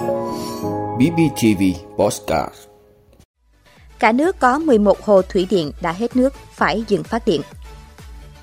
BBTV 0.00 1.62
Postcard 1.96 2.54
Cả 3.98 4.12
nước 4.12 4.38
có 4.38 4.58
11 4.58 5.04
hồ 5.04 5.22
thủy 5.22 5.46
điện 5.50 5.72
đã 5.80 5.92
hết 5.92 6.16
nước, 6.16 6.34
phải 6.54 6.84
dừng 6.88 7.02
phát 7.02 7.26
điện. 7.26 7.40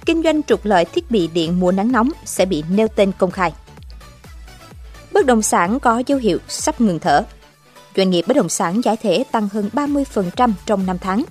Kinh 0.06 0.24
doanh 0.24 0.44
trục 0.44 0.66
lợi 0.66 0.86
thiết 0.86 1.12
bị 1.12 1.28
điện 1.28 1.60
mùa 1.60 1.72
nắng 1.72 1.92
nóng 1.92 2.10
sẽ 2.26 2.46
bị 2.46 2.64
nêu 2.70 2.88
tên 2.88 3.12
công 3.18 3.32
khai. 3.32 3.54
Bất 5.12 5.26
động 5.26 5.42
sản 5.42 5.80
có 5.80 6.04
dấu 6.08 6.20
hiệu 6.20 6.38
sắp 6.48 6.82
ngừng 6.82 7.00
thở. 7.00 7.24
Doanh 7.96 8.10
nghiệp 8.10 8.26
bất 8.28 8.38
động 8.38 8.50
sản 8.50 8.82
giải 8.84 8.98
thể 8.98 9.24
tăng 9.32 9.50
hơn 9.50 9.70
30% 9.74 10.52
trong 10.66 10.86
5 10.86 10.98
tháng. 10.98 11.24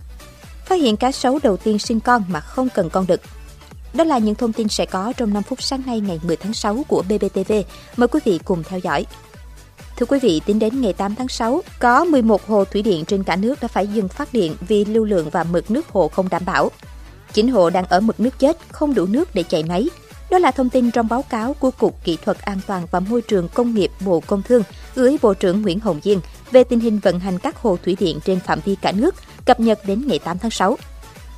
Phát 0.65 0.81
hiện 0.81 0.97
cá 0.97 1.13
sấu 1.13 1.39
đầu 1.43 1.57
tiên 1.57 1.79
sinh 1.79 2.01
con 2.01 2.25
mà 2.29 2.41
không 2.41 2.69
cần 2.75 2.91
con 2.91 3.07
đực. 3.07 3.21
Đó 3.95 4.05
là 4.05 4.19
những 4.19 4.35
thông 4.35 4.53
tin 4.53 4.69
sẽ 4.69 4.87
có 4.87 5.13
trong 5.17 5.35
5 5.35 5.43
phút 5.43 5.63
sáng 5.63 5.83
nay 5.87 6.01
ngày 6.01 6.21
10 6.23 6.37
tháng 6.37 6.55
6 6.55 6.85
của 6.89 7.03
BBTV. 7.03 7.53
Mời 7.97 8.09
quý 8.09 8.21
vị 8.25 8.41
cùng 8.45 8.63
theo 8.63 8.79
dõi. 8.79 9.07
Thưa 9.97 10.07
quý 10.07 10.19
vị, 10.19 10.41
tính 10.47 10.59
đến 10.59 10.81
ngày 10.81 10.93
8 10.93 11.15
tháng 11.15 11.29
6, 11.29 11.63
có 11.79 12.05
11 12.05 12.47
hồ 12.47 12.65
thủy 12.65 12.83
điện 12.83 13.05
trên 13.05 13.23
cả 13.23 13.37
nước 13.37 13.63
đã 13.63 13.69
phải 13.69 13.87
dừng 13.87 14.09
phát 14.09 14.33
điện 14.33 14.57
vì 14.69 14.85
lưu 14.85 15.05
lượng 15.05 15.31
và 15.31 15.45
mực 15.45 15.71
nước 15.71 15.89
hồ 15.89 16.09
không 16.09 16.29
đảm 16.29 16.43
bảo. 16.47 16.71
Chính 17.33 17.49
hồ 17.49 17.71
đang 17.71 17.85
ở 17.85 18.01
mực 18.01 18.21
nước 18.21 18.39
chết, 18.39 18.59
không 18.73 18.95
đủ 18.95 19.07
nước 19.07 19.29
để 19.35 19.43
chạy 19.43 19.65
máy. 19.65 19.89
Đó 20.31 20.39
là 20.39 20.51
thông 20.51 20.71
tin 20.71 20.91
trong 20.91 21.09
báo 21.09 21.23
cáo 21.23 21.55
của 21.55 21.71
Cục 21.71 22.05
Kỹ 22.05 22.19
thuật 22.25 22.41
An 22.41 22.61
toàn 22.67 22.87
và 22.91 23.01
Môi 23.01 23.23
trường 23.23 23.49
Công 23.49 23.75
nghiệp 23.75 23.91
Bộ 24.01 24.21
Công 24.27 24.43
Thương 24.43 24.63
gửi 24.95 25.19
Bộ 25.23 25.35
trưởng 25.35 25.63
Nguyễn 25.63 25.81
Hồng 25.81 26.01
Diên 26.03 26.19
về 26.51 26.65
tình 26.65 26.81
hình 26.81 26.99
vận 26.99 27.21
hành 27.21 27.39
các 27.39 27.57
hồ 27.57 27.79
thủy 27.85 27.97
điện 28.01 28.21
trên 28.25 28.41
phạm 28.41 28.61
vi 28.65 28.77
cả 28.83 28.93
nước, 28.93 29.15
cập 29.45 29.61
nhật 29.61 29.79
đến 29.87 30.05
ngày 30.07 30.19
8 30.19 30.39
tháng 30.39 30.51
6. 30.51 30.79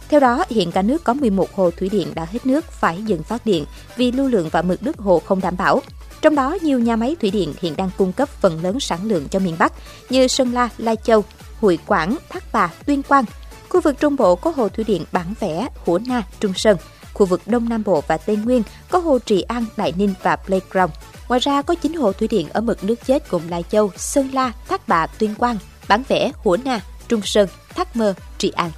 Theo 0.09 0.21
đó, 0.21 0.45
hiện 0.51 0.73
cả 0.73 0.83
nước 0.83 1.05
có 1.05 1.15
11 1.15 1.55
hồ 1.55 1.71
thủy 1.71 1.89
điện 1.89 2.09
đã 2.15 2.27
hết 2.33 2.47
nước 2.47 2.65
phải 2.65 3.03
dừng 3.03 3.23
phát 3.23 3.47
điện 3.47 3.65
vì 3.97 4.13
lưu 4.13 4.29
lượng 4.29 4.49
và 4.53 4.63
mực 4.63 4.83
nước 4.83 4.99
hồ 4.99 5.23
không 5.25 5.41
đảm 5.41 5.57
bảo. 5.57 5.83
Trong 6.21 6.35
đó, 6.35 6.57
nhiều 6.63 6.79
nhà 6.79 6.97
máy 6.97 7.17
thủy 7.21 7.31
điện 7.31 7.55
hiện 7.61 7.77
đang 7.77 7.91
cung 7.99 8.13
cấp 8.13 8.29
phần 8.29 8.63
lớn 8.63 8.81
sản 8.81 8.99
lượng 9.05 9.29
cho 9.29 9.39
miền 9.39 9.57
Bắc 9.59 9.73
như 10.11 10.29
Sơn 10.29 10.53
La, 10.53 10.69
Lai 10.79 10.97
Châu, 11.05 11.25
Hội 11.61 11.79
Quảng, 11.87 12.17
Thác 12.29 12.45
Bà, 12.53 12.71
Tuyên 12.87 13.03
Quang. 13.03 13.25
Khu 13.69 13.81
vực 13.81 14.01
Trung 14.01 14.17
Bộ 14.17 14.37
có 14.37 14.53
hồ 14.57 14.69
thủy 14.69 14.85
điện 14.85 15.05
Bản 15.13 15.35
Vẽ, 15.41 15.69
Hủa 15.85 15.99
Na, 16.07 16.23
Trung 16.41 16.55
Sơn. 16.55 16.77
Khu 17.15 17.27
vực 17.27 17.41
Đông 17.47 17.69
Nam 17.69 17.83
Bộ 17.85 18.03
và 18.09 18.17
Tây 18.17 18.37
Nguyên 18.37 18.63
có 18.91 18.99
hồ 18.99 19.19
Trị 19.19 19.43
An, 19.43 19.65
Đại 19.77 19.93
Ninh 19.97 20.15
và 20.23 20.37
Playground. 20.37 20.93
Ngoài 21.29 21.41
ra 21.41 21.63
có 21.63 21.75
9 21.75 21.95
hồ 21.95 22.13
thủy 22.13 22.29
điện 22.29 22.49
ở 22.53 22.61
mực 22.61 22.85
nước 22.85 23.07
chết 23.07 23.31
gồm 23.31 23.49
Lai 23.49 23.65
Châu, 23.71 23.91
Sơn 23.97 24.31
La, 24.33 24.53
Thác 24.69 24.89
Bà, 24.89 25.07
Tuyên 25.07 25.35
Quang, 25.35 25.59
Bản 25.89 26.03
Vẽ, 26.09 26.33
Hủa 26.37 26.57
Na, 26.65 26.81
Trung 27.09 27.21
Sơn, 27.25 27.49
Thác 27.75 27.97
Mơ, 27.97 28.15
Trị 28.39 28.51
An. 28.51 28.71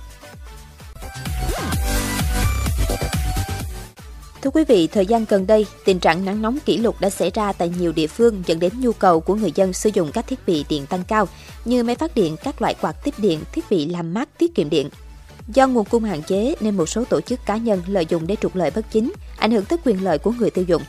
Thưa 4.43 4.51
quý 4.51 4.65
vị, 4.65 4.87
thời 4.87 5.07
gian 5.07 5.25
gần 5.29 5.47
đây, 5.47 5.67
tình 5.85 5.99
trạng 5.99 6.25
nắng 6.25 6.43
nóng 6.43 6.59
kỷ 6.65 6.79
lục 6.79 7.01
đã 7.01 7.11
xảy 7.11 7.31
ra 7.31 7.53
tại 7.53 7.73
nhiều 7.79 7.93
địa 7.93 8.07
phương 8.07 8.43
dẫn 8.47 8.59
đến 8.59 8.73
nhu 8.81 8.93
cầu 8.93 9.21
của 9.21 9.35
người 9.35 9.53
dân 9.55 9.73
sử 9.73 9.91
dụng 9.95 10.11
các 10.13 10.27
thiết 10.27 10.39
bị 10.47 10.65
điện 10.69 10.87
tăng 10.87 11.05
cao 11.09 11.29
như 11.65 11.83
máy 11.83 11.95
phát 11.95 12.15
điện, 12.15 12.37
các 12.45 12.63
loại 12.63 12.75
quạt 12.81 12.93
tiếp 13.05 13.15
điện, 13.19 13.41
thiết 13.53 13.65
bị 13.71 13.87
làm 13.87 14.15
mát 14.15 14.29
tiết 14.39 14.55
kiệm 14.55 14.71
điện. 14.71 14.89
Do 15.55 15.67
nguồn 15.67 15.85
cung 15.85 16.05
hạn 16.05 16.23
chế 16.23 16.55
nên 16.61 16.77
một 16.77 16.87
số 16.87 17.05
tổ 17.05 17.21
chức 17.21 17.41
cá 17.47 17.57
nhân 17.57 17.83
lợi 17.87 18.07
dụng 18.09 18.27
để 18.27 18.37
trục 18.41 18.57
lợi 18.57 18.71
bất 18.71 18.87
chính, 18.91 19.13
ảnh 19.39 19.51
hưởng 19.51 19.65
tới 19.65 19.79
quyền 19.85 20.05
lợi 20.05 20.19
của 20.19 20.33
người 20.39 20.51
tiêu 20.51 20.65
dùng. 20.69 20.83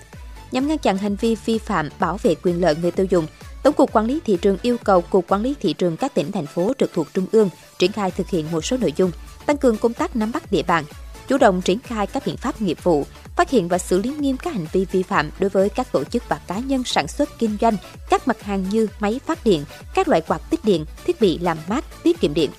Nhằm 0.52 0.68
ngăn 0.68 0.78
chặn 0.78 0.98
hành 0.98 1.16
vi 1.16 1.36
vi 1.46 1.58
phạm 1.58 1.90
bảo 2.00 2.18
vệ 2.24 2.36
quyền 2.36 2.62
lợi 2.62 2.76
người 2.82 2.92
tiêu 2.92 3.06
dùng, 3.10 3.28
Tổng 3.64 3.74
cục 3.74 3.94
Quản 3.94 4.06
lý 4.06 4.20
thị 4.26 4.38
trường 4.42 4.58
yêu 4.62 4.78
cầu 4.84 5.02
Cục 5.02 5.28
Quản 5.28 5.42
lý 5.42 5.56
thị 5.62 5.74
trường 5.74 5.98
các 5.98 6.14
tỉnh 6.14 6.32
thành 6.32 6.46
phố 6.46 6.74
trực 6.78 6.94
thuộc 6.94 7.08
trung 7.14 7.26
ương 7.32 7.50
triển 7.80 7.92
khai 7.92 8.12
thực 8.12 8.30
hiện 8.30 8.52
một 8.52 8.66
số 8.66 8.78
nội 8.78 8.94
dung, 8.96 9.12
tăng 9.46 9.58
cường 9.58 9.78
công 9.78 9.94
tác 9.94 10.16
nắm 10.16 10.32
bắt 10.32 10.52
địa 10.52 10.64
bàn, 10.64 10.84
chủ 11.28 11.38
động 11.38 11.62
triển 11.62 11.80
khai 11.80 12.08
các 12.08 12.24
biện 12.26 12.38
pháp 12.38 12.62
nghiệp 12.62 12.78
vụ, 12.84 13.06
phát 13.42 13.50
hiện 13.50 13.68
và 13.68 13.78
xử 13.78 14.02
lý 14.02 14.14
nghiêm 14.20 14.38
các 14.38 14.54
hành 14.54 14.66
vi 14.72 14.86
vi 14.92 15.04
phạm 15.04 15.30
đối 15.40 15.50
với 15.50 15.70
các 15.70 15.92
tổ 15.92 16.04
chức 16.04 16.24
và 16.30 16.40
cá 16.48 16.60
nhân 16.60 16.84
sản 16.84 17.08
xuất 17.08 17.40
kinh 17.40 17.58
doanh 17.62 17.78
các 18.10 18.28
mặt 18.28 18.42
hàng 18.42 18.66
như 18.70 18.88
máy 19.00 19.20
phát 19.26 19.44
điện, 19.44 19.66
các 19.94 20.08
loại 20.08 20.22
quạt 20.22 20.42
tích 20.50 20.66
điện, 20.66 20.86
thiết 21.06 21.22
bị 21.22 21.38
làm 21.38 21.58
mát, 21.68 21.86
tiết 22.04 22.20
kiệm 22.20 22.34
điện. 22.34 22.50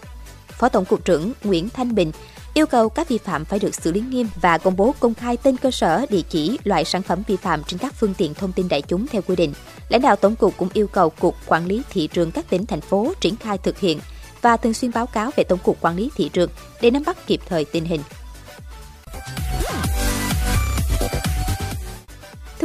Phó 0.49 0.69
Tổng 0.69 0.85
cục 0.85 1.05
trưởng 1.05 1.33
Nguyễn 1.45 1.69
Thanh 1.69 1.95
Bình 1.95 2.13
yêu 2.55 2.67
cầu 2.67 2.89
các 2.89 3.09
vi 3.09 3.19
phạm 3.19 3.45
phải 3.45 3.59
được 3.59 3.75
xử 3.75 3.93
lý 3.93 4.01
nghiêm 4.01 4.29
và 4.41 4.59
công 4.59 4.77
bố 4.77 4.95
công 5.01 5.15
khai 5.15 5.37
tên 5.37 5.57
cơ 5.57 5.71
sở, 5.71 6.07
địa 6.11 6.23
chỉ, 6.29 6.59
loại 6.65 6.85
sản 6.85 7.03
phẩm 7.03 7.23
vi 7.27 7.37
phạm 7.37 7.63
trên 7.65 7.79
các 7.79 7.95
phương 7.95 8.15
tiện 8.15 8.35
thông 8.35 8.53
tin 8.53 8.69
đại 8.69 8.83
chúng 8.83 9.07
theo 9.07 9.23
quy 9.23 9.37
định. 9.37 9.53
Lãnh 9.89 10.03
đạo 10.03 10.17
Tổng 10.17 10.37
cục 10.37 10.57
cũng 10.57 10.69
yêu 10.73 10.87
cầu 10.87 11.11
Cục 11.11 11.37
Quản 11.47 11.67
lý 11.67 11.83
Thị 11.91 12.07
trường 12.07 12.31
các 12.31 12.51
tỉnh, 12.51 12.67
thành 12.67 12.81
phố 12.81 13.13
triển 13.21 13.37
khai 13.37 13.59
thực 13.59 13.79
hiện 13.79 14.01
và 14.43 14.57
thường 14.57 14.75
xuyên 14.75 14.91
báo 14.95 15.07
cáo 15.07 15.31
về 15.37 15.45
Tổng 15.45 15.59
cục 15.65 15.81
Quản 15.81 15.97
lý 15.97 16.11
Thị 16.15 16.31
trường 16.33 16.51
để 16.81 16.91
nắm 16.91 17.03
bắt 17.07 17.27
kịp 17.27 17.41
thời 17.47 17.65
tình 17.65 17.85
hình. 17.85 18.01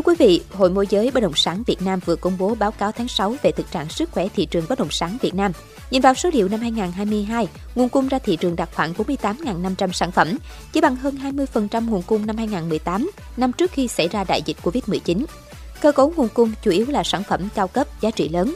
Quý 0.07 0.15
vị, 0.19 0.41
Hội 0.53 0.69
môi 0.69 0.87
giới 0.89 1.11
bất 1.11 1.19
động 1.19 1.35
sản 1.35 1.63
Việt 1.67 1.81
Nam 1.81 1.99
vừa 2.05 2.15
công 2.15 2.37
bố 2.37 2.55
báo 2.55 2.71
cáo 2.71 2.91
tháng 2.91 3.07
6 3.07 3.35
về 3.43 3.51
thực 3.51 3.71
trạng 3.71 3.89
sức 3.89 4.11
khỏe 4.11 4.27
thị 4.35 4.45
trường 4.45 4.65
bất 4.69 4.79
động 4.79 4.91
sản 4.91 5.17
Việt 5.21 5.35
Nam. 5.35 5.51
Nhìn 5.91 6.01
vào 6.01 6.13
số 6.13 6.29
liệu 6.33 6.47
năm 6.47 6.59
2022, 6.59 7.47
nguồn 7.75 7.89
cung 7.89 8.07
ra 8.07 8.19
thị 8.19 8.35
trường 8.35 8.55
đạt 8.55 8.69
khoảng 8.75 8.93
48.500 8.93 9.91
sản 9.91 10.11
phẩm, 10.11 10.37
chỉ 10.73 10.81
bằng 10.81 10.95
hơn 10.95 11.17
20% 11.23 11.89
nguồn 11.89 12.01
cung 12.01 12.25
năm 12.25 12.37
2018, 12.37 13.11
năm 13.37 13.51
trước 13.51 13.71
khi 13.71 13.87
xảy 13.87 14.07
ra 14.07 14.23
đại 14.23 14.41
dịch 14.45 14.57
Covid-19. 14.63 15.25
Cơ 15.81 15.91
cấu 15.91 16.13
nguồn 16.15 16.29
cung 16.29 16.51
chủ 16.63 16.71
yếu 16.71 16.85
là 16.89 17.03
sản 17.03 17.23
phẩm 17.23 17.49
cao 17.55 17.67
cấp, 17.67 17.87
giá 18.01 18.11
trị 18.11 18.29
lớn. 18.29 18.53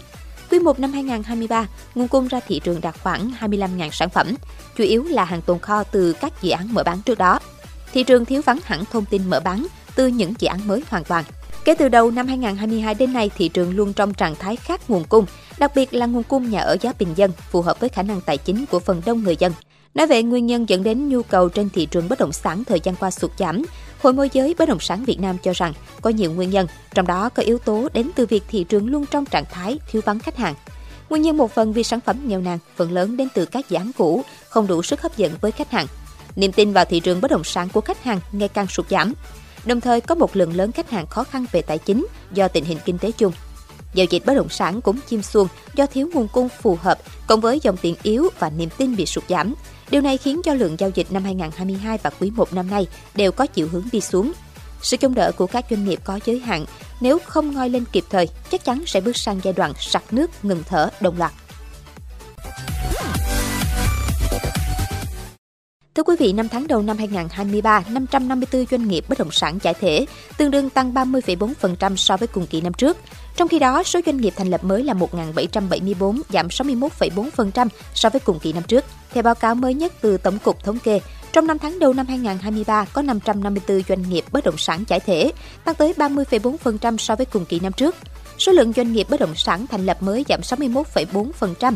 Quý 0.51 0.59
1 0.59 0.79
năm 0.79 0.91
2023, 0.91 1.67
nguồn 1.95 2.07
cung 2.07 2.27
ra 2.27 2.39
thị 2.47 2.61
trường 2.63 2.81
đạt 2.81 2.95
khoảng 3.03 3.31
25.000 3.39 3.89
sản 3.91 4.09
phẩm, 4.09 4.35
chủ 4.77 4.83
yếu 4.83 5.03
là 5.03 5.23
hàng 5.23 5.41
tồn 5.41 5.59
kho 5.59 5.83
từ 5.83 6.13
các 6.13 6.41
dự 6.41 6.51
án 6.51 6.73
mở 6.73 6.83
bán 6.83 7.01
trước 7.01 7.17
đó. 7.17 7.39
Thị 7.93 8.03
trường 8.03 8.25
thiếu 8.25 8.41
vắng 8.45 8.59
hẳn 8.63 8.85
thông 8.85 9.05
tin 9.05 9.29
mở 9.29 9.39
bán 9.39 9.67
từ 9.95 10.07
những 10.07 10.33
dự 10.39 10.47
án 10.47 10.67
mới 10.67 10.83
hoàn 10.89 11.03
toàn. 11.03 11.23
Kể 11.65 11.75
từ 11.75 11.89
đầu 11.89 12.11
năm 12.11 12.27
2022 12.27 12.93
đến 12.93 13.13
nay, 13.13 13.31
thị 13.37 13.49
trường 13.49 13.75
luôn 13.75 13.93
trong 13.93 14.13
trạng 14.13 14.35
thái 14.35 14.55
khác 14.55 14.89
nguồn 14.89 15.03
cung, 15.03 15.25
đặc 15.57 15.71
biệt 15.75 15.93
là 15.93 16.05
nguồn 16.05 16.23
cung 16.23 16.49
nhà 16.49 16.61
ở 16.61 16.77
giá 16.81 16.93
bình 16.99 17.13
dân, 17.15 17.31
phù 17.51 17.61
hợp 17.61 17.79
với 17.79 17.89
khả 17.89 18.03
năng 18.03 18.21
tài 18.21 18.37
chính 18.37 18.65
của 18.65 18.79
phần 18.79 19.01
đông 19.05 19.23
người 19.23 19.35
dân. 19.35 19.53
Nói 19.93 20.07
về 20.07 20.23
nguyên 20.23 20.45
nhân 20.45 20.69
dẫn 20.69 20.83
đến 20.83 21.09
nhu 21.09 21.21
cầu 21.23 21.49
trên 21.49 21.69
thị 21.69 21.85
trường 21.85 22.09
bất 22.09 22.19
động 22.19 22.31
sản 22.31 22.63
thời 22.63 22.79
gian 22.79 22.95
qua 22.95 23.11
sụt 23.11 23.31
giảm, 23.37 23.63
Hội 24.01 24.13
môi 24.13 24.29
giới 24.33 24.55
bất 24.57 24.69
động 24.69 24.79
sản 24.79 25.05
Việt 25.05 25.19
Nam 25.19 25.37
cho 25.43 25.51
rằng 25.55 25.73
có 26.01 26.09
nhiều 26.09 26.31
nguyên 26.31 26.49
nhân, 26.49 26.67
trong 26.93 27.07
đó 27.07 27.29
có 27.29 27.43
yếu 27.43 27.57
tố 27.57 27.89
đến 27.93 28.09
từ 28.15 28.25
việc 28.25 28.43
thị 28.49 28.63
trường 28.63 28.87
luôn 28.87 29.05
trong 29.11 29.25
trạng 29.25 29.45
thái 29.51 29.79
thiếu 29.91 30.01
vắng 30.05 30.19
khách 30.19 30.37
hàng. 30.37 30.55
Nguyên 31.09 31.21
nhân 31.21 31.37
một 31.37 31.51
phần 31.51 31.73
vì 31.73 31.83
sản 31.83 31.99
phẩm 31.99 32.17
nghèo 32.25 32.41
nàn, 32.41 32.59
phần 32.75 32.91
lớn 32.91 33.17
đến 33.17 33.27
từ 33.33 33.45
các 33.45 33.69
dự 33.69 33.77
án 33.77 33.91
cũ, 33.97 34.23
không 34.49 34.67
đủ 34.67 34.83
sức 34.83 35.01
hấp 35.01 35.17
dẫn 35.17 35.31
với 35.41 35.51
khách 35.51 35.71
hàng. 35.71 35.87
Niềm 36.35 36.51
tin 36.51 36.73
vào 36.73 36.85
thị 36.85 36.99
trường 36.99 37.21
bất 37.21 37.31
động 37.31 37.43
sản 37.43 37.69
của 37.73 37.81
khách 37.81 38.03
hàng 38.03 38.19
ngày 38.31 38.47
càng 38.47 38.67
sụt 38.67 38.89
giảm. 38.89 39.13
Đồng 39.65 39.81
thời 39.81 40.01
có 40.01 40.15
một 40.15 40.35
lượng 40.35 40.55
lớn 40.55 40.71
khách 40.71 40.89
hàng 40.89 41.07
khó 41.07 41.23
khăn 41.23 41.45
về 41.51 41.61
tài 41.61 41.77
chính 41.77 42.07
do 42.33 42.47
tình 42.47 42.65
hình 42.65 42.77
kinh 42.85 42.97
tế 42.97 43.11
chung. 43.11 43.33
Giao 43.93 44.05
dịch 44.09 44.25
bất 44.25 44.33
động 44.33 44.49
sản 44.49 44.81
cũng 44.81 44.99
chim 45.09 45.21
xuồng 45.21 45.47
do 45.73 45.85
thiếu 45.85 46.09
nguồn 46.13 46.27
cung 46.27 46.49
phù 46.61 46.77
hợp 46.81 46.99
cộng 47.27 47.41
với 47.41 47.59
dòng 47.63 47.77
tiền 47.77 47.95
yếu 48.03 48.29
và 48.39 48.49
niềm 48.49 48.69
tin 48.77 48.95
bị 48.95 49.05
sụt 49.05 49.23
giảm. 49.29 49.53
Điều 49.91 50.01
này 50.01 50.17
khiến 50.17 50.41
cho 50.43 50.53
lượng 50.53 50.75
giao 50.79 50.89
dịch 50.89 51.11
năm 51.11 51.23
2022 51.23 51.97
và 52.03 52.09
quý 52.19 52.31
1 52.35 52.53
năm 52.53 52.69
nay 52.69 52.87
đều 53.15 53.31
có 53.31 53.45
chiều 53.45 53.67
hướng 53.71 53.85
đi 53.91 54.01
xuống. 54.01 54.31
Sự 54.81 54.97
chống 54.97 55.15
đỡ 55.15 55.31
của 55.37 55.47
các 55.47 55.65
doanh 55.69 55.85
nghiệp 55.85 55.99
có 56.03 56.19
giới 56.25 56.39
hạn, 56.39 56.65
nếu 57.01 57.19
không 57.25 57.53
ngoi 57.53 57.69
lên 57.69 57.83
kịp 57.91 58.03
thời, 58.09 58.29
chắc 58.51 58.65
chắn 58.65 58.83
sẽ 58.85 59.01
bước 59.01 59.17
sang 59.17 59.39
giai 59.43 59.53
đoạn 59.53 59.73
sặc 59.79 60.03
nước, 60.13 60.31
ngừng 60.43 60.63
thở 60.69 60.89
đồng 61.01 61.17
loạt. 61.17 61.33
Thưa 65.95 66.03
quý 66.03 66.15
vị, 66.19 66.33
năm 66.33 66.49
tháng 66.49 66.67
đầu 66.67 66.81
năm 66.81 66.97
2023, 66.97 67.83
554 67.89 68.65
doanh 68.71 68.87
nghiệp 68.87 69.05
bất 69.07 69.19
động 69.19 69.31
sản 69.31 69.59
giải 69.61 69.73
thể, 69.73 70.05
tương 70.37 70.51
đương 70.51 70.69
tăng 70.69 70.93
30,4% 70.93 71.95
so 71.95 72.17
với 72.17 72.27
cùng 72.27 72.47
kỳ 72.47 72.61
năm 72.61 72.73
trước. 72.73 72.97
Trong 73.35 73.47
khi 73.47 73.59
đó, 73.59 73.83
số 73.83 73.99
doanh 74.05 74.17
nghiệp 74.17 74.33
thành 74.37 74.47
lập 74.47 74.63
mới 74.63 74.83
là 74.83 74.93
1.774, 74.93 76.21
giảm 76.29 76.47
61,4% 76.47 77.67
so 77.93 78.09
với 78.09 78.19
cùng 78.19 78.39
kỳ 78.39 78.53
năm 78.53 78.63
trước. 78.63 78.85
Theo 79.11 79.23
báo 79.23 79.35
cáo 79.35 79.55
mới 79.55 79.73
nhất 79.73 79.93
từ 80.01 80.17
Tổng 80.17 80.39
cục 80.39 80.63
Thống 80.63 80.79
kê, 80.79 81.01
trong 81.31 81.47
năm 81.47 81.59
tháng 81.59 81.79
đầu 81.79 81.93
năm 81.93 82.07
2023 82.07 82.85
có 82.93 83.01
554 83.01 83.81
doanh 83.89 84.09
nghiệp 84.09 84.25
bất 84.31 84.43
động 84.43 84.57
sản 84.57 84.83
giải 84.87 84.99
thể, 84.99 85.31
tăng 85.65 85.75
tới 85.75 85.93
30,4% 85.97 86.97
so 86.97 87.15
với 87.15 87.25
cùng 87.25 87.45
kỳ 87.45 87.59
năm 87.59 87.73
trước. 87.73 87.95
Số 88.37 88.51
lượng 88.51 88.73
doanh 88.73 88.93
nghiệp 88.93 89.07
bất 89.09 89.19
động 89.19 89.35
sản 89.35 89.67
thành 89.67 89.85
lập 89.85 90.03
mới 90.03 90.25
giảm 90.29 90.41
61,4% 90.41 91.73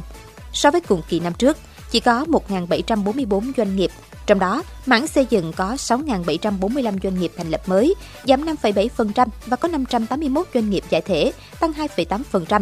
so 0.54 0.72
với 0.72 0.82
cùng 0.82 1.02
kỳ 1.10 1.20
năm 1.20 1.34
trước 1.34 1.58
chỉ 1.96 2.00
có 2.00 2.26
1.744 2.50 3.52
doanh 3.58 3.76
nghiệp, 3.76 3.92
trong 4.26 4.40
đó 4.40 4.64
mảng 4.86 5.08
xây 5.08 5.28
dựng 5.30 5.52
có 5.56 5.74
6.745 5.74 6.98
doanh 7.04 7.20
nghiệp 7.20 7.32
thành 7.38 7.50
lập 7.50 7.62
mới, 7.66 7.96
giảm 8.28 8.46
5,7% 8.46 9.28
và 9.46 9.58
có 9.58 9.68
581 9.68 10.48
doanh 10.54 10.70
nghiệp 10.70 10.84
giải 10.90 11.02
thể, 11.02 11.32
tăng 11.60 11.72
2,8%. 11.72 12.62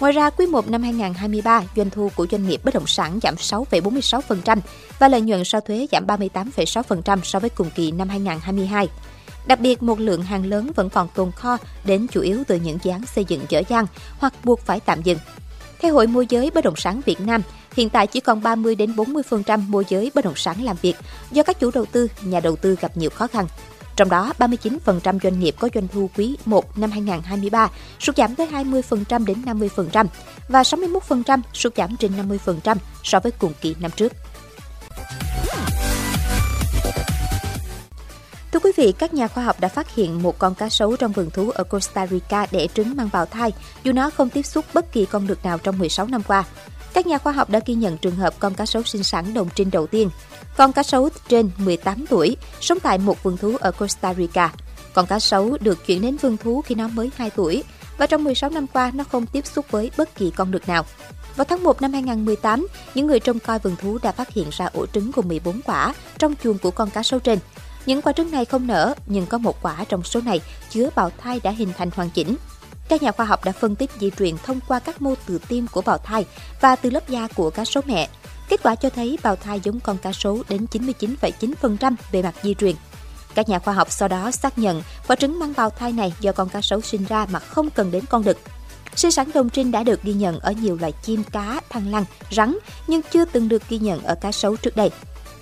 Ngoài 0.00 0.12
ra, 0.12 0.30
quý 0.30 0.46
1 0.46 0.70
năm 0.70 0.82
2023, 0.82 1.62
doanh 1.76 1.90
thu 1.90 2.10
của 2.16 2.26
doanh 2.30 2.48
nghiệp 2.48 2.60
bất 2.64 2.74
động 2.74 2.86
sản 2.86 3.18
giảm 3.22 3.34
6,46% 3.34 4.58
và 4.98 5.08
lợi 5.08 5.20
nhuận 5.20 5.44
sau 5.44 5.60
thuế 5.60 5.86
giảm 5.92 6.06
38,6% 6.06 7.20
so 7.22 7.38
với 7.38 7.50
cùng 7.50 7.70
kỳ 7.74 7.90
năm 7.90 8.08
2022. 8.08 8.88
Đặc 9.46 9.60
biệt, 9.60 9.82
một 9.82 10.00
lượng 10.00 10.22
hàng 10.22 10.46
lớn 10.46 10.70
vẫn 10.74 10.90
còn 10.90 11.08
tồn 11.14 11.32
kho 11.32 11.56
đến 11.84 12.06
chủ 12.12 12.20
yếu 12.20 12.42
từ 12.46 12.56
những 12.56 12.78
dự 12.82 12.90
án 12.90 13.06
xây 13.06 13.24
dựng 13.24 13.40
dở 13.48 13.62
dang 13.68 13.86
hoặc 14.18 14.32
buộc 14.44 14.60
phải 14.60 14.80
tạm 14.80 15.02
dừng. 15.02 15.18
Theo 15.80 15.94
Hội 15.94 16.06
môi 16.06 16.26
giới 16.28 16.50
bất 16.50 16.64
động 16.64 16.76
sản 16.76 17.00
Việt 17.06 17.20
Nam, 17.20 17.42
hiện 17.76 17.90
tại 17.90 18.06
chỉ 18.06 18.20
còn 18.20 18.42
30 18.42 18.74
đến 18.74 18.92
40% 18.96 19.60
môi 19.68 19.84
giới 19.88 20.10
bất 20.14 20.24
động 20.24 20.36
sản 20.36 20.64
làm 20.64 20.76
việc 20.82 20.96
do 21.30 21.42
các 21.42 21.60
chủ 21.60 21.70
đầu 21.74 21.86
tư, 21.86 22.08
nhà 22.22 22.40
đầu 22.40 22.56
tư 22.56 22.76
gặp 22.80 22.96
nhiều 22.96 23.10
khó 23.10 23.26
khăn. 23.26 23.46
Trong 23.96 24.08
đó, 24.08 24.32
39% 24.38 25.18
doanh 25.22 25.40
nghiệp 25.40 25.54
có 25.58 25.68
doanh 25.74 25.88
thu 25.88 26.10
quý 26.16 26.36
1 26.44 26.78
năm 26.78 26.90
2023 26.90 27.68
sụt 28.00 28.16
giảm 28.16 28.34
tới 28.34 28.46
20% 28.46 29.24
đến 29.24 29.42
50% 29.44 30.06
và 30.48 30.62
61% 30.62 31.40
sụt 31.52 31.76
giảm 31.76 31.96
trên 31.96 32.12
50% 32.44 32.76
so 33.02 33.20
với 33.20 33.32
cùng 33.32 33.52
kỳ 33.60 33.74
năm 33.80 33.90
trước. 33.96 34.12
Thưa 38.52 38.60
quý 38.60 38.72
vị, 38.76 38.92
các 38.98 39.14
nhà 39.14 39.28
khoa 39.28 39.44
học 39.44 39.60
đã 39.60 39.68
phát 39.68 39.94
hiện 39.94 40.22
một 40.22 40.38
con 40.38 40.54
cá 40.54 40.68
sấu 40.68 40.96
trong 40.96 41.12
vườn 41.12 41.30
thú 41.30 41.50
ở 41.50 41.64
Costa 41.64 42.06
Rica 42.06 42.46
đẻ 42.50 42.66
trứng 42.74 42.96
mang 42.96 43.08
bào 43.12 43.26
thai, 43.26 43.52
dù 43.84 43.92
nó 43.92 44.10
không 44.10 44.30
tiếp 44.30 44.42
xúc 44.42 44.64
bất 44.74 44.92
kỳ 44.92 45.06
con 45.06 45.26
đực 45.26 45.44
nào 45.44 45.58
trong 45.58 45.78
16 45.78 46.06
năm 46.06 46.22
qua. 46.22 46.44
Các 46.96 47.06
nhà 47.06 47.18
khoa 47.18 47.32
học 47.32 47.50
đã 47.50 47.60
ghi 47.66 47.74
nhận 47.74 47.98
trường 47.98 48.16
hợp 48.16 48.34
con 48.38 48.54
cá 48.54 48.66
sấu 48.66 48.82
sinh 48.82 49.02
sản 49.02 49.34
đồng 49.34 49.48
trinh 49.54 49.70
đầu 49.70 49.86
tiên. 49.86 50.10
Con 50.56 50.72
cá 50.72 50.82
sấu 50.82 51.08
trên 51.28 51.50
18 51.58 52.06
tuổi, 52.06 52.36
sống 52.60 52.80
tại 52.80 52.98
một 52.98 53.22
vườn 53.22 53.36
thú 53.36 53.56
ở 53.60 53.72
Costa 53.72 54.14
Rica. 54.14 54.52
Con 54.92 55.06
cá 55.06 55.18
sấu 55.18 55.56
được 55.60 55.86
chuyển 55.86 56.02
đến 56.02 56.16
vườn 56.16 56.36
thú 56.36 56.62
khi 56.62 56.74
nó 56.74 56.88
mới 56.88 57.10
2 57.16 57.30
tuổi 57.30 57.64
và 57.98 58.06
trong 58.06 58.24
16 58.24 58.50
năm 58.50 58.66
qua 58.66 58.90
nó 58.94 59.04
không 59.04 59.26
tiếp 59.26 59.46
xúc 59.46 59.66
với 59.70 59.90
bất 59.96 60.14
kỳ 60.14 60.30
con 60.30 60.50
đực 60.50 60.68
nào. 60.68 60.84
Vào 61.36 61.44
tháng 61.44 61.64
1 61.64 61.82
năm 61.82 61.92
2018, 61.92 62.66
những 62.94 63.06
người 63.06 63.20
trông 63.20 63.38
coi 63.38 63.58
vườn 63.58 63.76
thú 63.76 63.98
đã 64.02 64.12
phát 64.12 64.30
hiện 64.30 64.46
ra 64.50 64.68
ổ 64.72 64.86
trứng 64.86 65.10
gồm 65.10 65.28
14 65.28 65.60
quả 65.62 65.94
trong 66.18 66.34
chuồng 66.42 66.58
của 66.58 66.70
con 66.70 66.90
cá 66.90 67.02
sấu 67.02 67.20
trên. 67.20 67.38
Những 67.86 68.02
quả 68.02 68.12
trứng 68.12 68.30
này 68.30 68.44
không 68.44 68.66
nở, 68.66 68.94
nhưng 69.06 69.26
có 69.26 69.38
một 69.38 69.62
quả 69.62 69.84
trong 69.88 70.02
số 70.02 70.20
này 70.20 70.40
chứa 70.70 70.90
bào 70.94 71.10
thai 71.18 71.40
đã 71.40 71.50
hình 71.50 71.72
thành 71.78 71.90
hoàn 71.94 72.10
chỉnh. 72.10 72.36
Các 72.88 73.02
nhà 73.02 73.12
khoa 73.12 73.26
học 73.26 73.44
đã 73.44 73.52
phân 73.52 73.76
tích 73.76 73.90
di 74.00 74.10
truyền 74.18 74.34
thông 74.44 74.60
qua 74.68 74.78
các 74.78 75.02
mô 75.02 75.14
từ 75.26 75.38
tim 75.48 75.66
của 75.72 75.82
bào 75.82 75.98
thai 75.98 76.26
và 76.60 76.76
từ 76.76 76.90
lớp 76.90 77.08
da 77.08 77.28
của 77.34 77.50
cá 77.50 77.64
sấu 77.64 77.82
mẹ. 77.86 78.08
Kết 78.48 78.62
quả 78.62 78.74
cho 78.74 78.90
thấy 78.90 79.18
bào 79.22 79.36
thai 79.36 79.60
giống 79.60 79.80
con 79.80 79.98
cá 79.98 80.12
sấu 80.12 80.42
đến 80.48 80.66
99,9% 80.72 81.94
về 82.12 82.22
mặt 82.22 82.34
di 82.42 82.54
truyền. 82.54 82.76
Các 83.34 83.48
nhà 83.48 83.58
khoa 83.58 83.74
học 83.74 83.92
sau 83.92 84.08
đó 84.08 84.30
xác 84.30 84.58
nhận 84.58 84.82
quả 85.06 85.16
trứng 85.16 85.38
mang 85.38 85.52
bào 85.56 85.70
thai 85.70 85.92
này 85.92 86.12
do 86.20 86.32
con 86.32 86.48
cá 86.48 86.60
sấu 86.60 86.80
sinh 86.80 87.04
ra 87.04 87.26
mà 87.30 87.38
không 87.38 87.70
cần 87.70 87.90
đến 87.90 88.04
con 88.10 88.24
đực. 88.24 88.38
Sinh 88.96 89.10
sản 89.10 89.30
đồng 89.34 89.50
trinh 89.50 89.70
đã 89.70 89.82
được 89.82 90.02
ghi 90.02 90.12
nhận 90.12 90.40
ở 90.40 90.52
nhiều 90.52 90.76
loài 90.80 90.92
chim, 91.02 91.22
cá, 91.32 91.60
thằn 91.68 91.90
lằn, 91.90 92.04
rắn 92.30 92.58
nhưng 92.86 93.00
chưa 93.12 93.24
từng 93.24 93.48
được 93.48 93.62
ghi 93.68 93.78
nhận 93.78 94.02
ở 94.02 94.14
cá 94.14 94.32
sấu 94.32 94.56
trước 94.56 94.76
đây. 94.76 94.90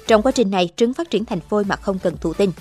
Trong 0.07 0.23
quá 0.23 0.33
trình 0.33 0.51
này, 0.51 0.69
trứng 0.77 0.95
phát 0.95 1.11
triển 1.11 1.25
thành 1.25 1.41
phôi 1.41 1.65
mà 1.65 1.77
không 1.77 1.99
cần 1.99 2.17
thụ 2.17 2.33
tinh. 2.33 2.53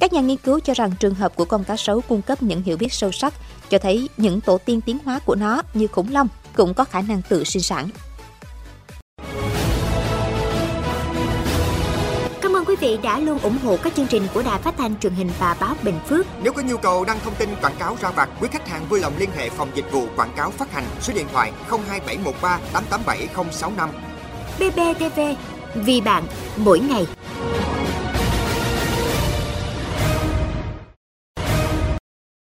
Các 0.00 0.12
nhà 0.12 0.20
nghiên 0.20 0.36
cứu 0.36 0.60
cho 0.60 0.74
rằng 0.74 0.90
trường 1.00 1.14
hợp 1.14 1.36
của 1.36 1.44
con 1.44 1.64
cá 1.64 1.76
sấu 1.76 2.00
cung 2.00 2.22
cấp 2.22 2.42
những 2.42 2.62
hiểu 2.62 2.76
biết 2.76 2.92
sâu 2.92 3.12
sắc, 3.12 3.34
cho 3.70 3.78
thấy 3.78 4.08
những 4.16 4.40
tổ 4.40 4.58
tiên 4.58 4.80
tiến 4.80 4.98
hóa 5.04 5.20
của 5.24 5.34
nó 5.34 5.62
như 5.74 5.86
khủng 5.86 6.12
long 6.12 6.28
cũng 6.56 6.74
có 6.74 6.84
khả 6.84 7.00
năng 7.00 7.22
tự 7.28 7.44
sinh 7.44 7.62
sản. 7.62 7.88
Cảm 12.40 12.56
ơn 12.56 12.64
quý 12.64 12.76
vị 12.80 12.98
đã 13.02 13.18
luôn 13.18 13.38
ủng 13.38 13.58
hộ 13.64 13.76
các 13.76 13.94
chương 13.96 14.06
trình 14.06 14.22
của 14.34 14.42
Đài 14.42 14.62
Phát 14.62 14.74
thanh 14.78 14.98
truyền 14.98 15.12
hình 15.12 15.30
và 15.38 15.56
báo 15.60 15.74
Bình 15.82 15.98
Phước. 16.08 16.26
Nếu 16.42 16.52
có 16.52 16.62
nhu 16.62 16.76
cầu 16.76 17.04
đăng 17.04 17.20
thông 17.24 17.34
tin 17.34 17.48
quảng 17.62 17.76
cáo 17.78 17.96
ra 18.00 18.10
vặt, 18.10 18.28
quý 18.40 18.48
khách 18.52 18.68
hàng 18.68 18.88
vui 18.88 19.00
lòng 19.00 19.12
liên 19.18 19.30
hệ 19.36 19.50
phòng 19.50 19.68
dịch 19.74 19.92
vụ 19.92 20.06
quảng 20.16 20.32
cáo 20.36 20.50
phát 20.50 20.72
hành 20.72 20.84
số 21.00 21.12
điện 21.14 21.26
thoại 21.32 21.52
02713 21.68 22.60
887065. 22.72 23.90
BBTV 24.58 25.20
vì 25.74 26.00
bạn 26.00 26.24
mỗi 26.56 26.80
ngày. 26.80 27.06